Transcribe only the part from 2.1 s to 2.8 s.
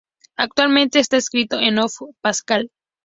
Pascal.